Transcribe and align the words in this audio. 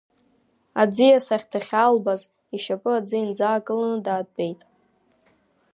Аӡиас 0.81 1.27
ахь 1.35 1.47
дахьаалбааз, 1.51 2.21
ишьапы 2.55 2.91
аӡы 2.97 3.17
инӡаакыланы 3.23 3.99
даатәеит. 4.05 4.61